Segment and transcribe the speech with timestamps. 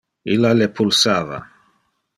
[0.35, 1.39] Illa le pulsava.